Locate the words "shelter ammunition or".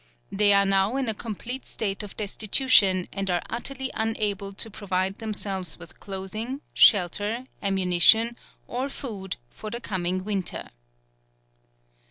6.73-8.89